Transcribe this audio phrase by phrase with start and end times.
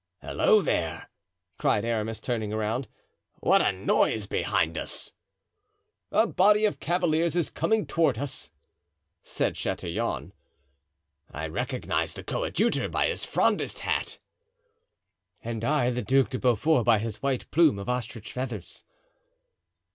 [0.23, 1.11] "Halloo, there!"
[1.59, 2.87] cried Aramis, turning around;
[3.39, 5.11] "what a noise behind us!"
[6.11, 8.49] "A body of cavaliers is coming toward us,"
[9.21, 10.33] said Chatillon.
[11.31, 14.17] "I recognize the coadjutor by his Frondist hat."
[15.43, 18.83] "And I the Duc de Beaufort by his white plume of ostrich feathers."